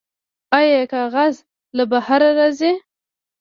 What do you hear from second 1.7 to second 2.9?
له بهر راځي؟